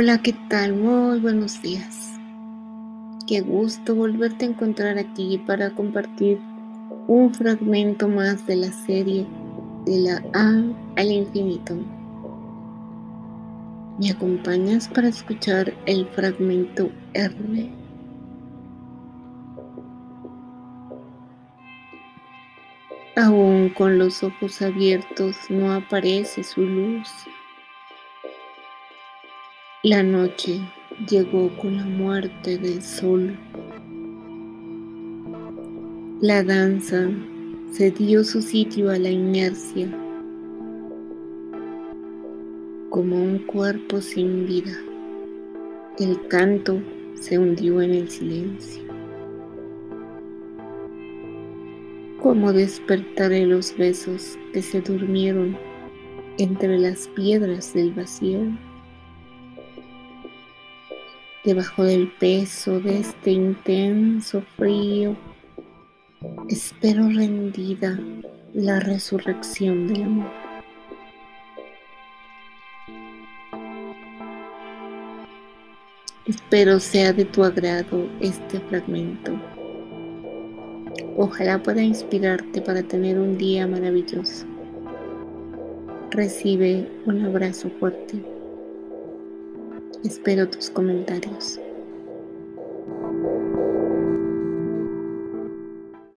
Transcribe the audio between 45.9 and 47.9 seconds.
El canto se hundió